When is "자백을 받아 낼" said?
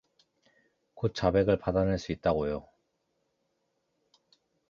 1.13-1.99